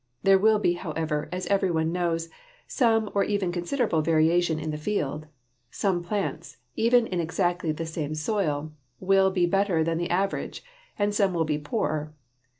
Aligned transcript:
There 0.23 0.39
will 0.39 0.57
be, 0.57 0.73
however, 0.73 1.29
as 1.31 1.45
every 1.45 1.69
one 1.69 1.91
knows, 1.91 2.27
some 2.67 3.11
or 3.13 3.23
even 3.23 3.51
considerable 3.51 4.01
variation 4.01 4.57
in 4.57 4.71
the 4.71 4.77
field. 4.79 5.27
Some 5.69 6.01
plants, 6.03 6.57
even 6.75 7.05
in 7.05 7.19
exactly 7.19 7.71
the 7.71 7.85
same 7.85 8.15
soil, 8.15 8.73
will 8.99 9.29
be 9.29 9.45
better 9.45 9.83
than 9.83 9.99
the 9.99 10.09
average, 10.09 10.63
and 10.97 11.13
some 11.13 11.35
will 11.35 11.45
be 11.45 11.59
poorer. 11.59 12.15